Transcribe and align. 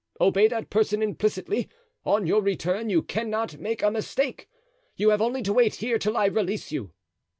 Obey 0.19 0.47
that 0.47 0.71
person 0.71 1.03
implicitly. 1.03 1.69
On 2.05 2.25
your 2.25 2.41
return 2.41 2.89
you 2.89 3.03
cannot 3.03 3.59
make 3.59 3.83
a 3.83 3.91
mistake. 3.91 4.49
You 4.95 5.11
have 5.11 5.21
only 5.21 5.43
to 5.43 5.53
wait 5.53 5.75
here 5.75 5.99
till 5.99 6.17
I 6.17 6.25
release 6.25 6.71
you." 6.71 6.91